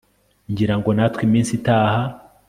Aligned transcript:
Ngirango 0.51 0.89
natwe 0.97 1.21
iminsi 1.27 1.51
itaha 1.59 2.01